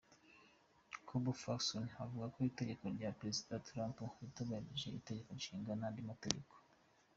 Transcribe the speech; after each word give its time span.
Bob 1.05 1.25
Ferguson 1.41 1.85
avuga 2.03 2.25
ko 2.33 2.37
itegeko 2.51 2.83
rya 2.95 3.09
Perezida 3.19 3.63
Trump 3.67 3.95
ritubahiriza 4.19 4.87
itegeko 4.99 5.29
nshinga 5.39 5.71
n’ 5.75 5.83
andi 5.87 6.01
mategeko. 6.09 6.53